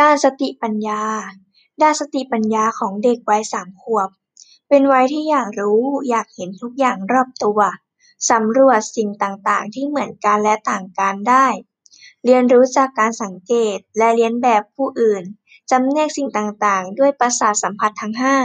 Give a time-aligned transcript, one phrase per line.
[0.00, 1.02] ด้านสติปัญญา
[1.82, 4.08] ด้านสติปัญญาของเด็กวัยสามขวบ
[4.68, 7.60] เป็นวัยที่อยากรู้อยากเห็นทุกอย่างรอบตัว
[8.30, 11.46] สำรวจสิ่งต่างๆ ที่เหมือนกันและต่างกันได้
[12.24, 15.24] เรียนรู้จากการสังเกตและเลียนแบบผู้อื่น
[15.70, 18.36] จำแนกสิ่งต่างๆ ด้วยประสาทสัมผัสทั้งห้า